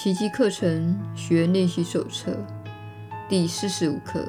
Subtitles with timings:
[0.00, 2.32] 奇迹课程学练习手册
[3.28, 4.24] 第四十五课：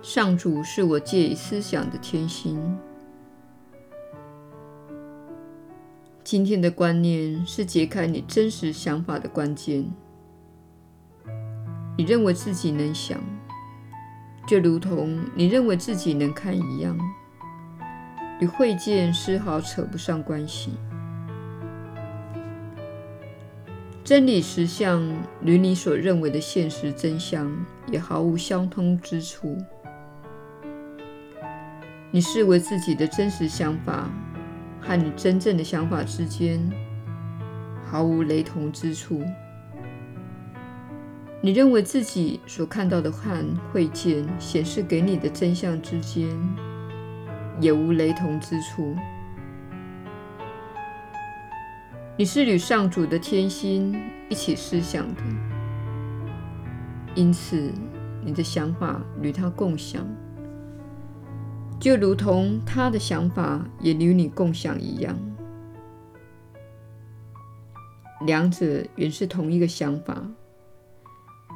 [0.00, 2.58] 上主是我借以思想的天心。
[6.24, 9.84] 今天的观念是解开你真实想法的关键。
[11.98, 13.20] 你认为自己能想，
[14.46, 16.98] 就如同你认为自己能看一样，
[18.40, 20.72] 与慧见丝毫扯不上关系。
[24.04, 25.02] 真理实相
[25.42, 27.50] 与你所认为的现实真相
[27.90, 29.56] 也毫无相通之处。
[32.10, 34.10] 你视为自己的真实想法
[34.78, 36.60] 和你真正的想法之间
[37.82, 39.22] 毫无雷同之处。
[41.40, 43.42] 你认为自己所看到的和
[43.72, 46.28] 会见显示给你的真相之间
[47.58, 48.94] 也无雷同之处。
[52.16, 55.22] 你是与上主的天心一起思想的，
[57.14, 57.72] 因此
[58.24, 60.06] 你的想法与他共享，
[61.80, 65.18] 就如同他的想法也与你共享一样。
[68.26, 70.22] 两者原是同一个想法。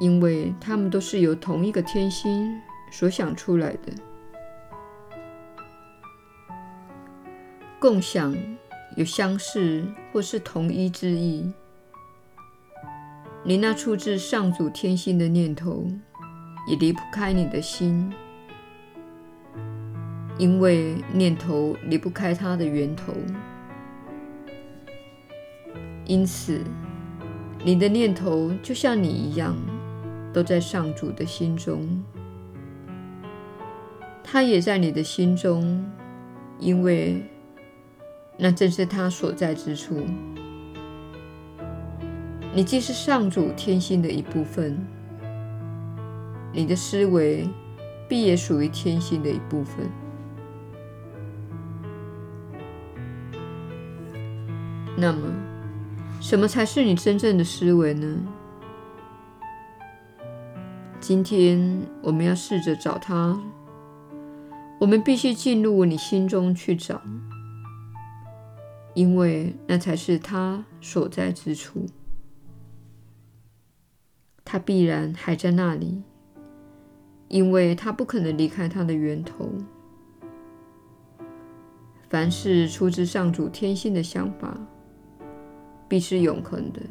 [0.01, 2.57] 因为他们都是由同一个天心
[2.89, 3.91] 所想出来的。
[7.81, 8.33] 共享
[8.95, 11.51] 有相似或是同一之意。
[13.43, 15.85] 你那出自上主天心的念头，
[16.67, 18.11] 也离不开你的心，
[20.37, 23.13] 因为念头离不开它的源头。
[26.05, 26.61] 因此，
[27.63, 29.55] 你的念头就像你一样。
[30.31, 32.03] 都在上主的心中，
[34.23, 35.83] 他也在你的心中，
[36.59, 37.25] 因为
[38.41, 40.05] 那正是他所在之处。
[42.55, 44.79] 你既是上主天心的一部分，
[46.53, 47.45] 你的思维
[48.07, 49.85] 必也属于天心的一部分。
[54.97, 55.19] 那么，
[56.21, 58.17] 什么才是你真正的思维呢？
[61.01, 63.37] 今天我们要试着找它。
[64.79, 67.01] 我们必须进入你心中去找，
[68.99, 71.85] 因为那才是他所在之处。
[74.43, 76.03] 他必然还在那里，
[77.29, 79.53] 因为他不可能离开他的源头。
[82.09, 84.57] 凡是出自上主天心的想法，
[85.87, 86.81] 必是永恒的。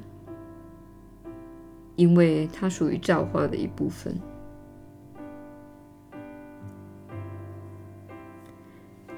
[1.94, 4.18] 因为它属于造化的一部分。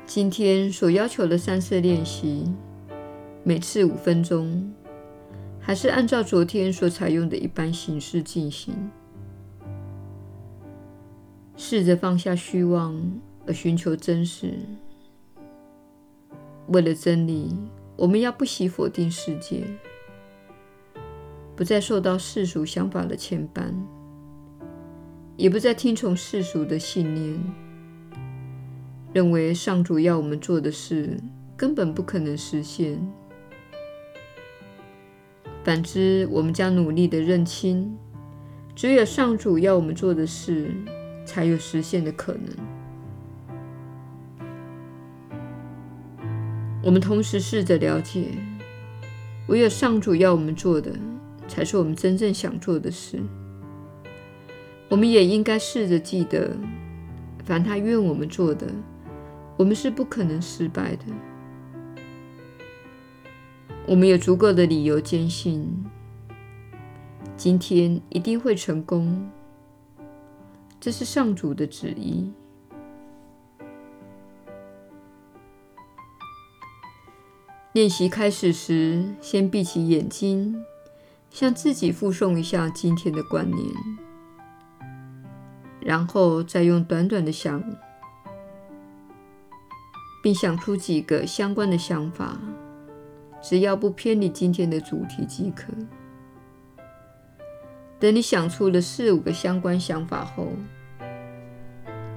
[0.05, 2.53] 今天所要求的三次练习，
[3.43, 4.73] 每次五分钟，
[5.59, 8.75] 还是按照昨天所采用的一般形式进行。
[11.57, 13.01] 试着放下虚妄，
[13.47, 14.59] 而寻求真实。
[16.69, 17.57] 为了真理，
[17.97, 19.65] 我们要不惜否定世界。
[21.57, 23.75] 不再受到世俗想法的牵绊，
[25.37, 27.39] 也不再听从世俗的信念，
[29.13, 31.19] 认为上主要我们做的事
[31.57, 32.99] 根本不可能实现。
[35.63, 37.97] 反之，我们将努力地认清，
[38.75, 40.71] 只有上主要我们做的事，
[41.25, 42.45] 才有实现的可能。
[46.83, 48.29] 我们同时试着了解，
[49.49, 50.93] 唯有上主要我们做的。
[51.49, 53.21] 才是我们真正想做的事。
[54.89, 56.57] 我们也应该试着记得，
[57.45, 58.69] 凡他愿我们做的，
[59.57, 61.07] 我们是不可能失败的。
[63.91, 65.85] 我们有足够的理由坚信，
[67.37, 69.29] 今天一定会成功。
[70.79, 72.31] 这是上主的旨意。
[77.73, 80.65] 练习开始时，先闭起眼睛。
[81.29, 83.67] 向自己复诵一下今天的观念，
[85.81, 87.61] 然后再用短短的想，
[90.23, 92.37] 并想出几个相关的想法，
[93.43, 95.73] 只要不偏离今天的主题即可。
[97.99, 100.49] 等你想出了四五个相关想法后，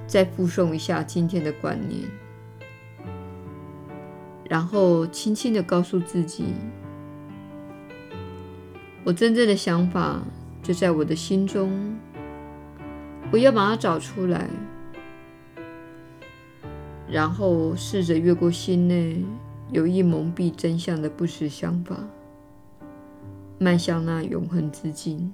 [0.06, 2.08] 再复诵一下今天的观念，
[4.48, 6.54] 然后轻轻地告诉自己。
[9.02, 10.22] 我真正的想法
[10.62, 11.94] 就在我的心中，
[13.30, 14.48] 我要把它找出来，
[17.10, 19.22] 然后试着越过心内
[19.70, 21.96] 有意蒙蔽真相的不实想法，
[23.58, 25.32] 迈向那永恒之境。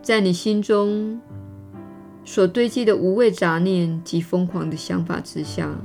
[0.00, 1.20] 在你心中
[2.24, 5.76] 所堆积的无谓杂念及疯狂的想法之下，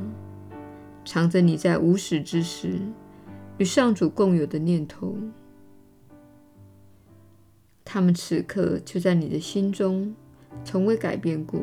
[1.04, 2.80] 藏着你在无始之时
[3.58, 5.16] 与上主共有的念头。
[7.84, 10.16] 他们此刻就在你的心中，
[10.63, 11.60] 从未改变过。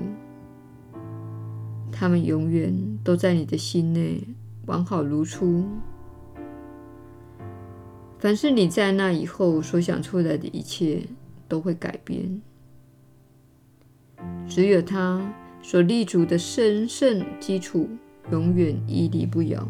[1.98, 2.72] 他们永远
[3.02, 4.22] 都在你的心内，
[4.66, 5.64] 完好如初。
[8.20, 11.02] 凡是你在那以后所想出来的一切，
[11.48, 12.40] 都会改变。
[14.46, 17.88] 只有他所立足的神圣基础，
[18.30, 19.66] 永远屹立不摇。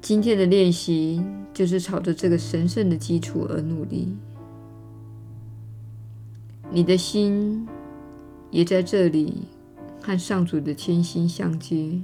[0.00, 4.14] 今天的练习就是朝着这个神圣的基础而努力。
[6.70, 7.66] 你的心
[8.50, 9.44] 也在这里
[10.02, 12.00] 和上主的天心相接。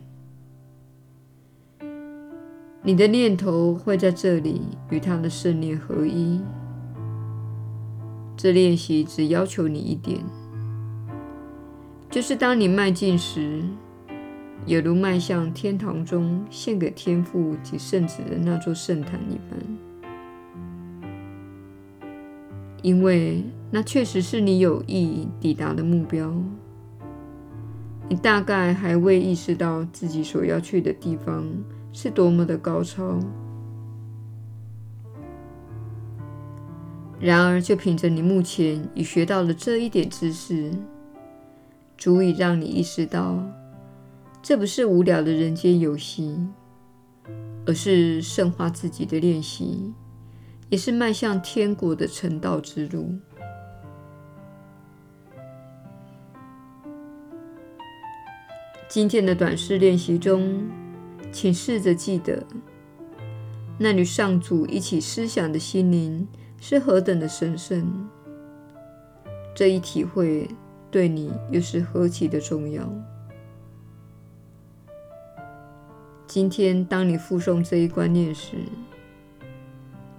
[2.82, 6.40] 你的念头会在这里与他的圣念合一。
[8.36, 10.22] 这练习只要求你一点，
[12.10, 13.64] 就是当你迈进时，
[14.66, 19.58] 也如迈向天堂中献给天父及圣子的那座圣坛一般，
[22.86, 23.42] 因为
[23.72, 26.32] 那确实是你有意抵达的目标。
[28.08, 31.44] 你大概还未意识到自己所要去的地方。
[31.92, 33.18] 是多么的高超！
[37.18, 40.70] 然而，就凭着你目前已学到的这一点知识，
[41.96, 43.42] 足以让你意识到，
[44.42, 46.38] 这不是无聊的人间游戏，
[47.66, 49.94] 而是圣化自己的练习，
[50.68, 53.14] 也是迈向天国的成道之路。
[58.88, 60.66] 今天的短式练习中，
[61.30, 62.42] 请试着记得，
[63.78, 66.26] 那与上主一起思想的心灵
[66.60, 68.08] 是何等的神圣。
[69.54, 70.48] 这一体会
[70.90, 72.88] 对你又是何其的重要。
[76.26, 78.56] 今天，当你附送这一观念时，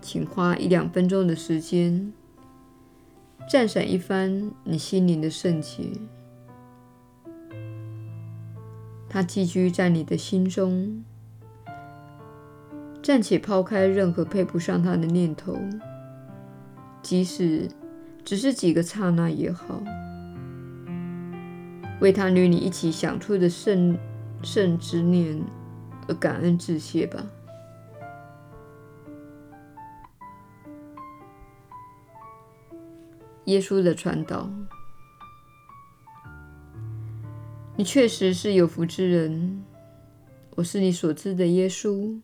[0.08, 2.14] 请花一两分钟的时间，
[3.52, 5.84] 赞赏一番你心灵的圣洁。
[9.10, 11.04] 它寄居在你的心中，
[13.04, 15.60] 暂且抛开任何配不上它的念头，
[17.04, 17.68] 即使
[18.24, 19.84] 只是几个刹那也好，
[22.00, 23.98] 为他与你一起想出的圣
[24.42, 25.38] 圣之念
[26.08, 27.26] 而感恩致谢吧。
[33.48, 34.50] 耶稣的传导。
[37.78, 39.64] 你确实是有福之人，
[40.56, 42.20] 我是你所知的耶稣。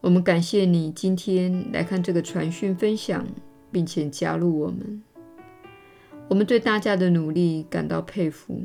[0.00, 3.26] 我们感谢你今天来看这个传讯分享，
[3.70, 5.02] 并且加入我们。
[6.28, 8.62] 我们对大家的努力感到佩服。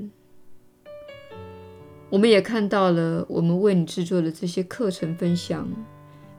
[2.09, 5.67] 我们也看到了我们为你制作的这些课程分享，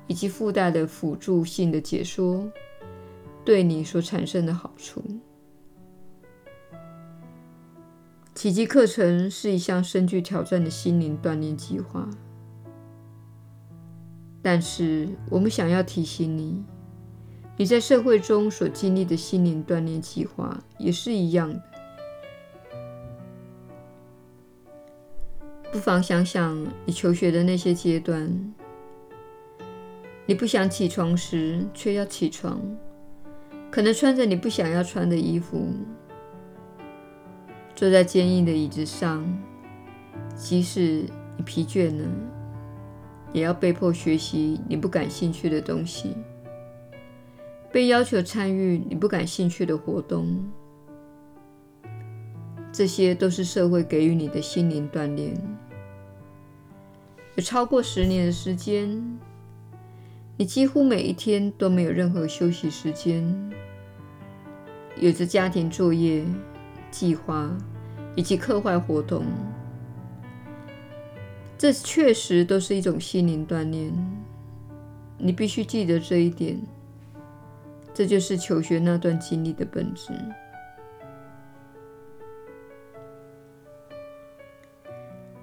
[0.06, 2.50] 以及附带的辅助性的解说，
[3.46, 5.02] 对你所产生的好处。
[8.34, 12.10] 奇迹课程是一项深具挑战的心灵锻炼计划，
[14.42, 16.62] 但是我们想要提醒你，
[17.56, 21.62] 你在社会中所经历的心灵锻炼计划也是一样的。
[25.72, 28.54] 不妨想想你求学的那些阶段，
[30.26, 32.60] 你不想起床时却要起床，
[33.76, 35.68] 可能穿着你不想要穿的衣服。
[37.74, 39.22] 坐在坚硬的椅子上，
[40.34, 41.04] 即使
[41.36, 42.08] 你疲倦了，
[43.34, 46.16] 也要被迫学习你不感兴趣的东西，
[47.70, 50.42] 被要求参与你不感兴趣的活动。
[52.72, 55.36] 这些都是社会给予你的心灵锻炼。
[57.34, 59.18] 有超过十年的时间，
[60.38, 63.22] 你几乎每一天都没有任何休息时间，
[64.98, 66.24] 有着家庭作业。
[66.88, 67.50] 计划
[68.14, 69.26] 以及课外活动，
[71.58, 73.92] 这确实都是一种心灵锻炼。
[75.18, 76.58] 你必须记得这一点，
[77.92, 80.14] 这就是求学那段经历的本质。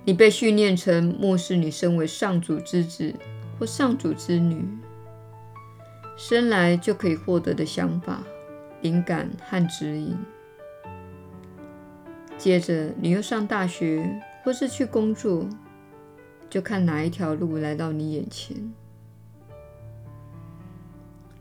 [0.03, 3.13] 你被训练成漠视你身为上主之子
[3.59, 4.65] 或上主之女，
[6.17, 8.23] 生来就可以获得的想法、
[8.83, 10.15] 灵感和指引。
[12.37, 15.47] 接着，你又上大学或是去工作，
[16.49, 18.55] 就看哪一条路来到你眼前。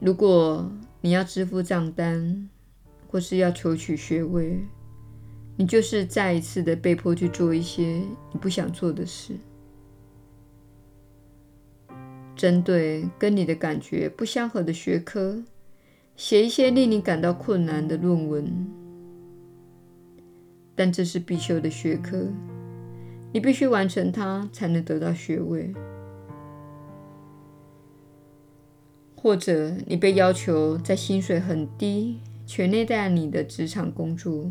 [0.01, 0.71] 如果
[1.01, 2.49] 你要支付账单，
[3.09, 4.61] 或是要求取学位，
[5.57, 7.85] 你就是再一次的被迫去做一些
[8.33, 9.37] 你不想做的事。
[12.35, 15.43] 针对跟你的感觉不相合的学科，
[16.25, 18.65] 写一些令你感到困难的论文。
[20.73, 22.29] 但这是必修的学科，
[23.33, 25.75] 你必须完成它才能得到学位。
[29.17, 34.49] 或者你被要求在薪水很低、权力大你的职场工作，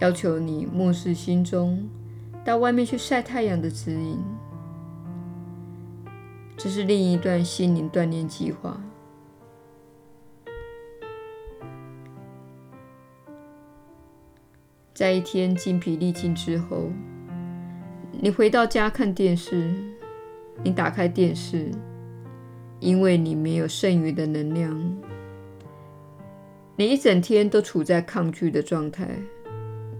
[0.00, 1.86] 要求你漠视心中
[2.42, 4.18] 到外面去晒太阳的指引。
[6.56, 8.80] 这是另一段心灵锻炼计划。
[14.96, 16.90] 在一天精疲力尽之后，
[18.18, 19.74] 你回到家看电视。
[20.64, 21.70] 你打开电视，
[22.80, 24.96] 因为你没有剩余的能量。
[26.76, 29.06] 你一整天都处在抗拒的状态，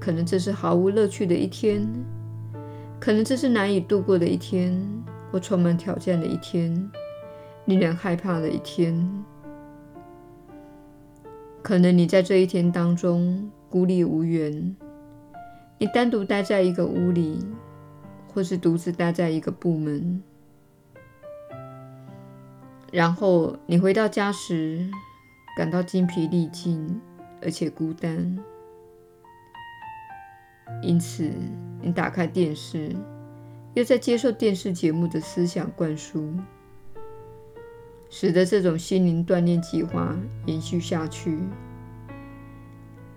[0.00, 1.86] 可能这是毫无乐趣的一天，
[2.98, 4.74] 可能这是难以度过的一天。
[5.30, 6.90] 或充满挑战的一天，
[7.66, 9.24] 令人害怕的一天。
[11.60, 14.74] 可能你在这一天当中孤立无援，
[15.78, 17.44] 你单独待在一个屋里，
[18.32, 20.22] 或是独自待在一个部门。
[22.92, 24.88] 然后你回到家时，
[25.56, 27.00] 感到精疲力尽，
[27.42, 28.38] 而且孤单。
[30.82, 31.30] 因此，
[31.82, 32.94] 你打开电视。
[33.74, 36.32] 又在接受电视节目的思想灌输，
[38.08, 40.16] 使得这种心灵锻炼计划
[40.46, 41.38] 延续下去，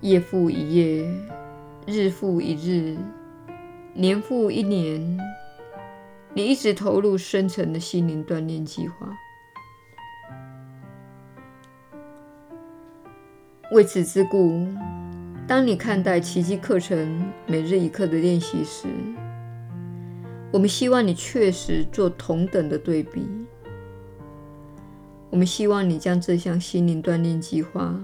[0.01, 1.09] 夜复一夜，
[1.87, 2.97] 日复一日，
[3.93, 5.17] 年复一年，
[6.33, 9.09] 你一直投入深层的心灵锻炼计划。
[13.71, 14.67] 为此之故，
[15.47, 18.87] 当你看待奇迹课程每日一课的练习时，
[20.51, 23.27] 我们希望你确实做同等的对比。
[25.31, 27.95] 我们希望你将这项心灵锻炼计划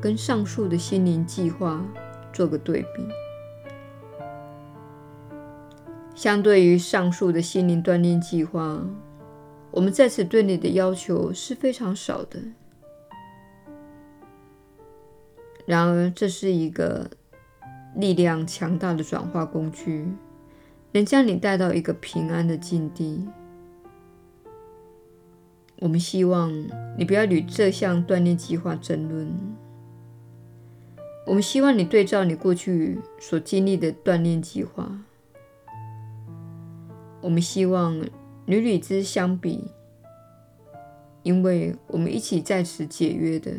[0.00, 1.84] 跟上述的心灵计划
[2.32, 3.06] 做个对比。
[6.14, 8.84] 相对于上述的心灵锻炼计划，
[9.70, 12.38] 我们在此对你的要求是非常少的。
[15.66, 17.10] 然而，这是一个
[17.94, 20.08] 力量强大的转化工具。
[20.92, 23.24] 能将你带到一个平安的境地。
[25.78, 26.52] 我们希望
[26.98, 29.32] 你不要与这项锻炼计划争论。
[31.30, 34.90] 我们希望你对照你过去所经历的锻炼计划。
[37.20, 38.04] 我们希望
[38.46, 39.62] 你与之相比，
[41.22, 43.52] 因为我们一起在此解约的，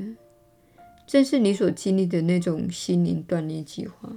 [1.07, 4.11] 正是你所经历的那种心灵锻炼计划。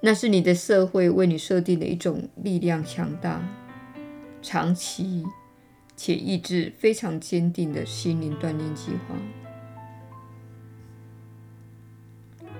[0.00, 3.40] 那是你的社会为你设定的一种力量强大、
[4.42, 5.24] 长期
[5.94, 9.14] 且意志非常坚定的心灵锻炼计划。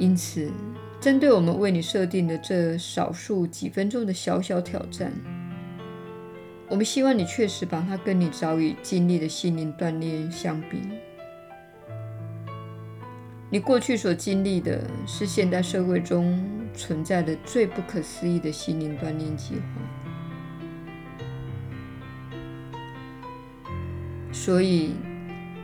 [0.00, 0.50] 因此，
[0.98, 5.12] 针对我们为你设定的这少数几分钟的小小挑战，
[6.68, 10.80] 我们希望你确实把它跟你早已经历的心灵锻炼相比。
[13.50, 16.42] 你过去所经历的是现代社会中
[16.72, 19.62] 存在的最不可思议的心灵锻炼计划，
[24.32, 24.94] 所以，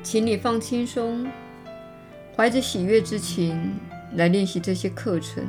[0.02, 1.26] 请你放轻松，
[2.36, 3.76] 怀着喜悦之情
[4.14, 5.44] 来练习这些课程，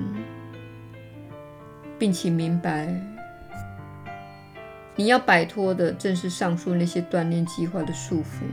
[1.98, 2.94] 并且明白，
[4.96, 8.44] 你要摆脱的正是上述那些锻炼计划的束缚。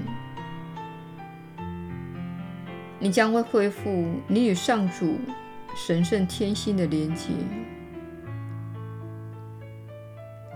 [3.01, 5.19] 你将会恢复你与上主
[5.77, 7.31] 神圣天心的连结。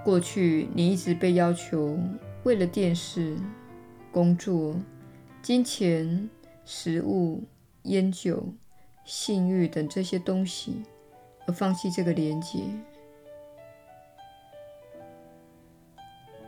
[0.03, 1.99] 过去，你一直被要求
[2.45, 3.37] 为了电视、
[4.11, 4.75] 工作、
[5.43, 6.31] 金钱、
[6.65, 7.45] 食物、
[7.83, 8.55] 烟酒、
[9.09, 10.85] 性欲等这些东西
[11.47, 12.61] 而放弃这个连接。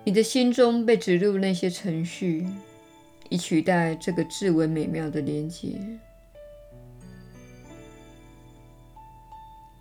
[0.04, 2.46] 你的心中被植入那些程序。
[3.32, 5.78] 以取代这个至为美妙的连接。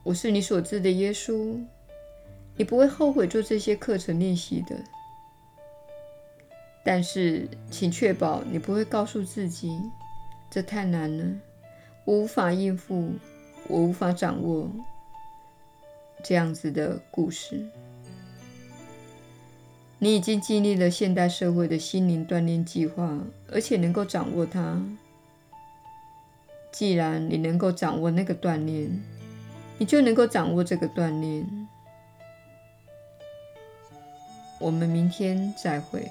[0.04, 1.60] 我是你所知的耶稣，
[2.56, 4.76] 你不会后悔做这些课程练习的。
[6.86, 9.82] 但是，请确保你不会告诉自己，
[10.52, 11.40] 这太难了，
[12.10, 13.14] 我无法应付，
[13.68, 14.68] 我无法掌握。
[16.24, 17.64] 这样子的故事。
[20.00, 23.20] 你已经经历了现代社会的心灵锻炼计划，
[23.52, 24.84] 而且能够掌握它。
[26.72, 28.90] 既然你能够掌握那个锻炼，
[29.78, 31.68] 你就能够掌握这个锻炼。
[34.60, 36.10] 我们明天再会。